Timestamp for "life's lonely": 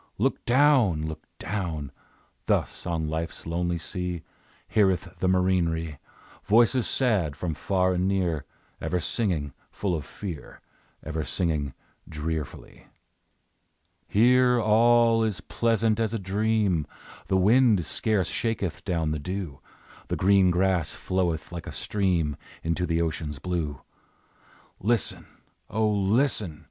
3.07-3.77